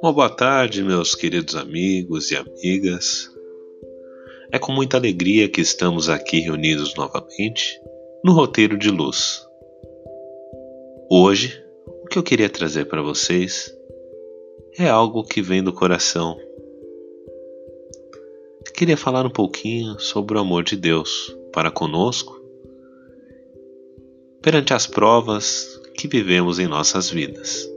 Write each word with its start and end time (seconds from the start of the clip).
Uma 0.00 0.12
boa 0.12 0.30
tarde, 0.30 0.84
meus 0.84 1.16
queridos 1.16 1.56
amigos 1.56 2.30
e 2.30 2.36
amigas. 2.36 3.28
É 4.52 4.58
com 4.58 4.70
muita 4.70 4.96
alegria 4.96 5.48
que 5.48 5.60
estamos 5.60 6.08
aqui 6.08 6.38
reunidos 6.38 6.94
novamente 6.94 7.80
no 8.24 8.32
Roteiro 8.32 8.78
de 8.78 8.90
Luz. 8.90 9.44
Hoje, 11.10 11.60
o 12.04 12.06
que 12.06 12.16
eu 12.16 12.22
queria 12.22 12.48
trazer 12.48 12.84
para 12.84 13.02
vocês 13.02 13.74
é 14.78 14.88
algo 14.88 15.24
que 15.24 15.42
vem 15.42 15.64
do 15.64 15.72
coração. 15.72 16.38
queria 18.76 18.96
falar 18.96 19.26
um 19.26 19.30
pouquinho 19.30 19.98
sobre 19.98 20.38
o 20.38 20.40
amor 20.40 20.62
de 20.62 20.76
Deus 20.76 21.36
para 21.52 21.72
conosco 21.72 22.40
perante 24.40 24.72
as 24.72 24.86
provas 24.86 25.80
que 25.96 26.06
vivemos 26.06 26.60
em 26.60 26.68
nossas 26.68 27.10
vidas. 27.10 27.68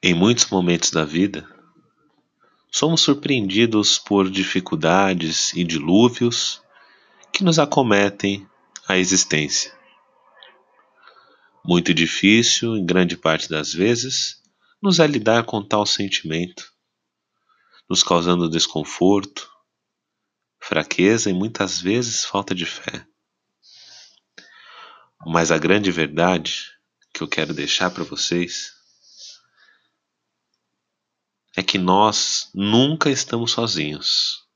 Em 0.00 0.14
muitos 0.14 0.46
momentos 0.46 0.92
da 0.92 1.04
vida, 1.04 1.44
somos 2.70 3.00
surpreendidos 3.00 3.98
por 3.98 4.30
dificuldades 4.30 5.52
e 5.54 5.64
dilúvios 5.64 6.62
que 7.32 7.42
nos 7.42 7.58
acometem 7.58 8.48
a 8.86 8.96
existência. 8.96 9.76
Muito 11.64 11.92
difícil, 11.92 12.76
em 12.76 12.86
grande 12.86 13.16
parte 13.16 13.48
das 13.48 13.72
vezes, 13.72 14.40
nos 14.80 15.00
é 15.00 15.06
lidar 15.06 15.42
com 15.42 15.60
tal 15.66 15.84
sentimento, 15.84 16.72
nos 17.90 18.04
causando 18.04 18.48
desconforto, 18.48 19.50
fraqueza 20.60 21.28
e 21.28 21.32
muitas 21.32 21.80
vezes 21.80 22.24
falta 22.24 22.54
de 22.54 22.66
fé. 22.66 23.04
Mas 25.26 25.50
a 25.50 25.58
grande 25.58 25.90
verdade 25.90 26.70
que 27.12 27.20
eu 27.20 27.26
quero 27.26 27.52
deixar 27.52 27.90
para 27.90 28.04
vocês 28.04 28.77
que 31.68 31.76
nós 31.76 32.50
nunca 32.54 33.10
estamos 33.10 33.52
sozinhos. 33.52 34.48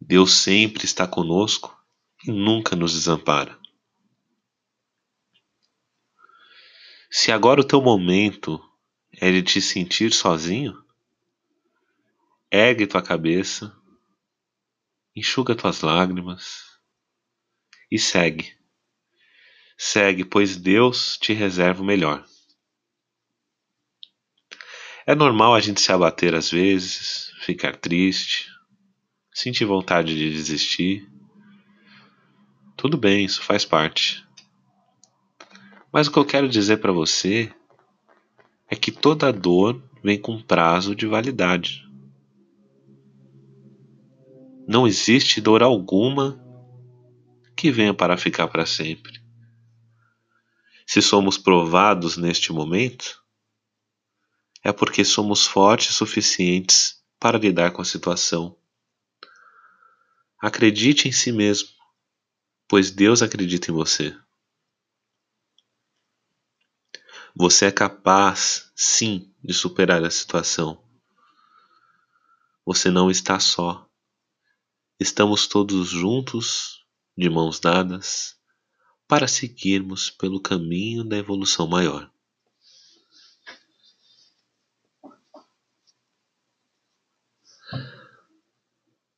Deus 0.00 0.34
sempre 0.34 0.84
está 0.84 1.04
conosco 1.04 1.76
e 2.24 2.30
nunca 2.30 2.76
nos 2.76 2.92
desampara. 2.92 3.58
Se 7.10 7.32
agora 7.32 7.60
o 7.60 7.66
teu 7.66 7.82
momento 7.82 8.62
é 9.10 9.32
de 9.32 9.42
te 9.42 9.60
sentir 9.60 10.12
sozinho, 10.12 10.80
ergue 12.48 12.86
tua 12.86 13.02
cabeça, 13.02 13.76
enxuga 15.16 15.56
tuas 15.56 15.80
lágrimas 15.80 16.78
e 17.90 17.98
segue. 17.98 18.56
Segue, 19.76 20.24
pois 20.24 20.56
Deus 20.56 21.18
te 21.18 21.32
reserva 21.32 21.82
o 21.82 21.84
melhor. 21.84 22.24
É 25.06 25.14
normal 25.14 25.54
a 25.54 25.60
gente 25.60 25.82
se 25.82 25.92
abater 25.92 26.34
às 26.34 26.50
vezes, 26.50 27.30
ficar 27.40 27.76
triste, 27.76 28.50
sentir 29.34 29.66
vontade 29.66 30.16
de 30.16 30.30
desistir. 30.30 31.06
Tudo 32.74 32.96
bem, 32.96 33.24
isso 33.24 33.42
faz 33.42 33.66
parte. 33.66 34.26
Mas 35.92 36.06
o 36.06 36.10
que 36.10 36.18
eu 36.18 36.24
quero 36.24 36.48
dizer 36.48 36.78
para 36.78 36.90
você 36.90 37.52
é 38.70 38.74
que 38.74 38.90
toda 38.90 39.30
dor 39.30 39.82
vem 40.02 40.18
com 40.18 40.42
prazo 40.42 40.94
de 40.94 41.06
validade. 41.06 41.86
Não 44.66 44.86
existe 44.86 45.40
dor 45.40 45.62
alguma 45.62 46.42
que 47.54 47.70
venha 47.70 47.92
para 47.92 48.16
ficar 48.16 48.48
para 48.48 48.64
sempre. 48.64 49.22
Se 50.86 51.02
somos 51.02 51.36
provados 51.36 52.16
neste 52.16 52.52
momento, 52.52 53.23
é 54.64 54.72
porque 54.72 55.04
somos 55.04 55.46
fortes 55.46 55.94
suficientes 55.94 57.04
para 57.20 57.38
lidar 57.38 57.70
com 57.72 57.82
a 57.82 57.84
situação. 57.84 58.56
Acredite 60.40 61.06
em 61.06 61.12
si 61.12 61.30
mesmo, 61.30 61.68
pois 62.66 62.90
Deus 62.90 63.20
acredita 63.20 63.70
em 63.70 63.74
você. 63.74 64.18
Você 67.36 67.66
é 67.66 67.70
capaz, 67.70 68.72
sim, 68.74 69.34
de 69.42 69.52
superar 69.52 70.02
a 70.02 70.10
situação. 70.10 70.82
Você 72.64 72.90
não 72.90 73.10
está 73.10 73.38
só. 73.38 73.86
Estamos 74.98 75.46
todos 75.46 75.88
juntos, 75.88 76.86
de 77.18 77.28
mãos 77.28 77.60
dadas, 77.60 78.36
para 79.06 79.28
seguirmos 79.28 80.08
pelo 80.08 80.40
caminho 80.40 81.04
da 81.04 81.18
evolução 81.18 81.66
maior. 81.66 82.13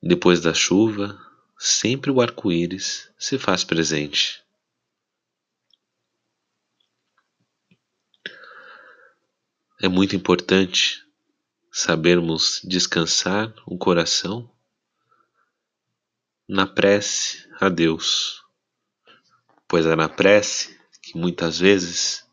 Depois 0.07 0.39
da 0.39 0.53
chuva, 0.53 1.19
sempre 1.59 2.09
o 2.09 2.21
arco-íris 2.21 3.11
se 3.19 3.37
faz 3.37 3.65
presente. 3.65 4.41
É 9.81 9.89
muito 9.89 10.15
importante 10.15 11.05
sabermos 11.69 12.61
descansar 12.63 13.53
o 13.65 13.77
coração 13.77 14.49
na 16.47 16.65
prece 16.65 17.45
a 17.59 17.67
Deus, 17.67 18.41
pois 19.67 19.85
é 19.85 19.93
na 19.93 20.07
prece 20.07 20.79
que 21.01 21.17
muitas 21.17 21.59
vezes 21.59 22.25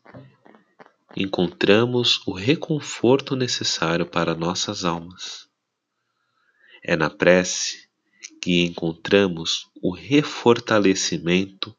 encontramos 1.13 2.25
o 2.25 2.31
reconforto 2.31 3.35
necessário 3.35 4.05
para 4.05 4.33
nossas 4.33 4.85
almas. 4.85 5.44
É 6.87 6.95
na 6.95 7.09
prece 7.09 7.89
que 8.39 8.61
encontramos 8.61 9.71
o 9.81 9.91
refortalecimento 9.91 11.75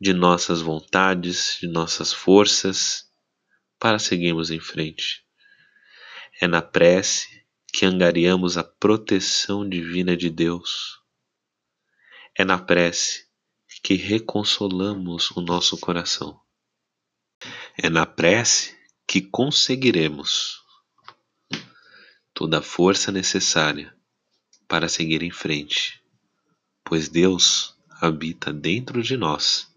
de 0.00 0.12
nossas 0.12 0.60
vontades, 0.60 1.58
de 1.60 1.66
nossas 1.66 2.12
forças 2.12 3.10
para 3.80 3.98
seguirmos 3.98 4.52
em 4.52 4.60
frente. 4.60 5.24
É 6.40 6.46
na 6.46 6.62
prece 6.62 7.44
que 7.72 7.84
angariamos 7.84 8.56
a 8.56 8.62
proteção 8.62 9.68
divina 9.68 10.16
de 10.16 10.30
Deus. 10.30 11.00
É 12.38 12.44
na 12.44 12.58
prece 12.60 13.26
que 13.82 13.94
reconsolamos 13.94 15.32
o 15.32 15.40
nosso 15.40 15.76
coração. 15.76 16.40
É 17.76 17.90
na 17.90 18.06
prece 18.06 18.78
que 19.04 19.20
conseguiremos 19.20 20.59
toda 22.40 22.60
a 22.60 22.62
força 22.62 23.12
necessária 23.12 23.94
para 24.66 24.88
seguir 24.88 25.22
em 25.22 25.30
frente, 25.30 26.02
pois 26.82 27.06
Deus 27.06 27.76
habita 28.00 28.50
dentro 28.50 29.02
de 29.02 29.14
nós. 29.14 29.68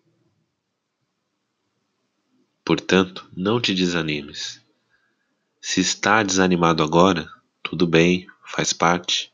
Portanto, 2.63 3.29
não 3.35 3.59
te 3.59 3.73
desanimes. 3.73 4.61
Se 5.61 5.81
está 5.81 6.23
desanimado 6.23 6.81
agora, 6.81 7.29
tudo 7.61 7.85
bem, 7.85 8.27
faz 8.45 8.71
parte. 8.71 9.29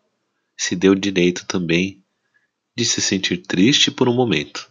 Se 0.57 0.75
deu 0.75 0.96
direito 0.96 1.46
também 1.46 2.03
de 2.75 2.84
se 2.84 3.00
sentir 3.00 3.38
triste 3.38 3.91
por 3.91 4.09
um 4.09 4.16
momento. 4.16 4.67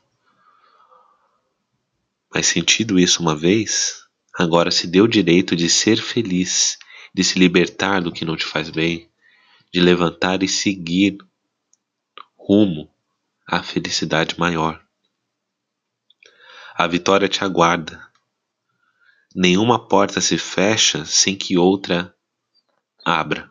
Mas 2.34 2.46
sentido 2.46 2.98
isso 2.98 3.22
uma 3.22 3.36
vez, 3.36 4.02
agora 4.34 4.72
se 4.72 4.88
deu 4.88 5.06
direito 5.06 5.54
de 5.54 5.70
ser 5.70 6.02
feliz 6.02 6.76
de 7.14 7.24
se 7.24 7.38
libertar 7.38 8.00
do 8.00 8.12
que 8.12 8.24
não 8.24 8.36
te 8.36 8.44
faz 8.44 8.70
bem, 8.70 9.08
de 9.72 9.80
levantar 9.80 10.42
e 10.42 10.48
seguir 10.48 11.18
rumo 12.36 12.90
à 13.46 13.62
felicidade 13.62 14.38
maior. 14.38 14.82
A 16.74 16.86
vitória 16.86 17.28
te 17.28 17.42
aguarda. 17.42 18.06
Nenhuma 19.34 19.88
porta 19.88 20.20
se 20.20 20.38
fecha 20.38 21.04
sem 21.04 21.36
que 21.36 21.58
outra 21.58 22.14
abra. 23.04 23.50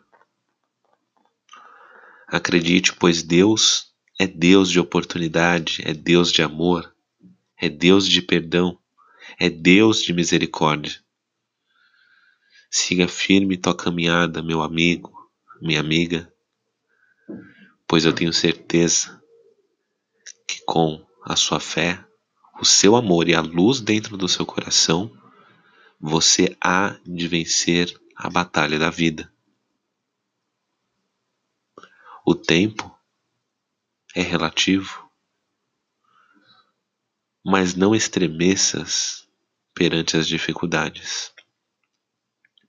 Acredite, 2.26 2.92
pois 2.94 3.22
Deus 3.22 3.92
é 4.18 4.26
Deus 4.26 4.70
de 4.70 4.80
oportunidade, 4.80 5.82
é 5.84 5.94
Deus 5.94 6.32
de 6.32 6.42
amor, 6.42 6.94
é 7.56 7.68
Deus 7.68 8.08
de 8.08 8.20
perdão, 8.20 8.78
é 9.38 9.48
Deus 9.48 10.02
de 10.02 10.12
misericórdia. 10.12 11.00
Siga 12.70 13.08
firme 13.08 13.56
tua 13.56 13.74
caminhada, 13.74 14.42
meu 14.42 14.62
amigo, 14.62 15.30
minha 15.60 15.80
amiga, 15.80 16.32
pois 17.86 18.04
eu 18.04 18.12
tenho 18.12 18.32
certeza 18.32 19.22
que 20.46 20.62
com 20.64 21.04
a 21.24 21.34
sua 21.34 21.58
fé, 21.60 22.04
o 22.60 22.64
seu 22.64 22.94
amor 22.94 23.28
e 23.28 23.34
a 23.34 23.40
luz 23.40 23.80
dentro 23.80 24.16
do 24.16 24.28
seu 24.28 24.44
coração, 24.44 25.10
você 25.98 26.56
há 26.62 26.98
de 27.06 27.26
vencer 27.26 27.98
a 28.14 28.28
batalha 28.28 28.78
da 28.78 28.90
vida. 28.90 29.32
O 32.24 32.34
tempo 32.34 32.94
é 34.14 34.20
relativo, 34.20 35.10
mas 37.44 37.74
não 37.74 37.94
estremeças 37.94 39.26
perante 39.72 40.16
as 40.16 40.28
dificuldades, 40.28 41.32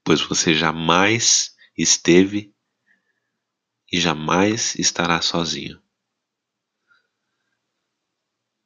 pois 0.09 0.21
você 0.21 0.55
jamais 0.55 1.55
esteve 1.77 2.51
e 3.91 3.99
jamais 3.99 4.73
estará 4.73 5.21
sozinho. 5.21 5.79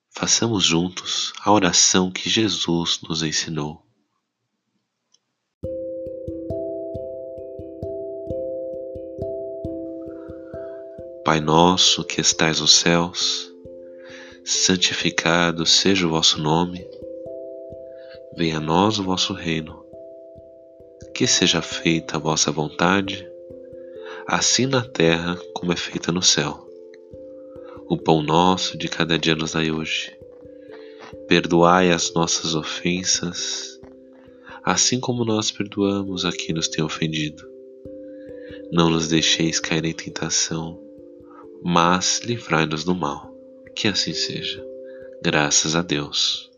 Façamos 0.10 0.64
juntos 0.64 1.34
a 1.42 1.52
oração 1.52 2.10
que 2.10 2.30
Jesus 2.30 3.02
nos 3.02 3.24
ensinou. 3.24 3.86
Pai 11.26 11.42
nosso 11.42 12.06
que 12.06 12.22
estais 12.22 12.62
nos 12.62 12.74
céus, 12.74 13.52
santificado 14.46 15.66
seja 15.66 16.08
o 16.08 16.12
vosso 16.12 16.42
nome, 16.42 16.88
venha 18.34 18.60
a 18.60 18.62
nós 18.62 18.98
o 18.98 19.04
vosso 19.04 19.34
reino, 19.34 19.84
que 21.14 21.28
seja 21.28 21.62
feita 21.62 22.18
a 22.18 22.20
vossa 22.20 22.52
vontade, 22.52 23.28
assim 24.26 24.66
na 24.66 24.82
terra 24.82 25.38
como 25.54 25.72
é 25.72 25.76
feita 25.76 26.12
no 26.12 26.24
céu. 26.24 26.68
O 27.88 27.98
pão 27.98 28.24
nosso 28.24 28.78
de 28.78 28.88
cada 28.88 29.18
dia 29.20 29.36
nos 29.36 29.52
dai 29.52 29.72
hoje. 29.72 30.18
Perdoai 31.28 31.92
as 31.92 32.14
nossas 32.14 32.56
ofensas, 32.56 33.80
assim 34.64 35.00
como 35.00 35.24
nós 35.24 35.52
perdoamos 35.52 36.26
a 36.26 36.32
quem 36.32 36.56
nos 36.56 36.68
tem 36.68 36.84
ofendido. 36.84 37.48
Não 38.72 38.90
nos 38.90 39.08
deixeis 39.08 39.60
cair 39.60 39.86
em 39.86 39.94
tentação, 39.94 40.82
mas 41.64 42.22
livrai-nos 42.24 42.84
do 42.84 42.96
mal. 42.96 43.32
Que 43.76 43.88
assim 43.88 44.14
seja. 44.14 44.66
Graças 45.24 45.76
a 45.76 45.82
Deus. 45.82 46.53